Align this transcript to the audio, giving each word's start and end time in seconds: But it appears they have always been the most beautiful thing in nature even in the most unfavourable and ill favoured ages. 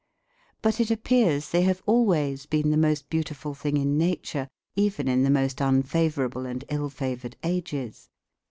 But 0.63 0.79
it 0.79 0.89
appears 0.89 1.49
they 1.51 1.61
have 1.61 1.83
always 1.85 2.47
been 2.47 2.71
the 2.71 2.75
most 2.75 3.07
beautiful 3.07 3.53
thing 3.53 3.77
in 3.77 3.99
nature 3.99 4.47
even 4.75 5.07
in 5.07 5.21
the 5.21 5.29
most 5.29 5.61
unfavourable 5.61 6.47
and 6.47 6.65
ill 6.71 6.89
favoured 6.89 7.35
ages. 7.43 8.09